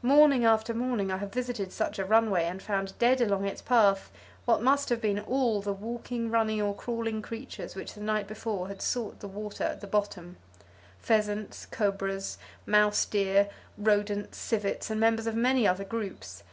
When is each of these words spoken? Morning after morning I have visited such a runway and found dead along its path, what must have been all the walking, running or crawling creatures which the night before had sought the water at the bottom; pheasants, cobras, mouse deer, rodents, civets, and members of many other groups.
Morning 0.00 0.46
after 0.46 0.72
morning 0.72 1.10
I 1.12 1.18
have 1.18 1.30
visited 1.30 1.70
such 1.70 1.98
a 1.98 2.06
runway 2.06 2.44
and 2.44 2.62
found 2.62 2.98
dead 2.98 3.20
along 3.20 3.44
its 3.44 3.60
path, 3.60 4.10
what 4.46 4.62
must 4.62 4.88
have 4.88 4.98
been 4.98 5.18
all 5.20 5.60
the 5.60 5.74
walking, 5.74 6.30
running 6.30 6.62
or 6.62 6.74
crawling 6.74 7.20
creatures 7.20 7.74
which 7.74 7.92
the 7.92 8.00
night 8.00 8.26
before 8.26 8.68
had 8.68 8.80
sought 8.80 9.20
the 9.20 9.28
water 9.28 9.64
at 9.64 9.82
the 9.82 9.86
bottom; 9.86 10.38
pheasants, 11.00 11.66
cobras, 11.66 12.38
mouse 12.64 13.04
deer, 13.04 13.50
rodents, 13.76 14.38
civets, 14.38 14.88
and 14.88 15.00
members 15.00 15.26
of 15.26 15.34
many 15.36 15.68
other 15.68 15.84
groups. 15.84 16.44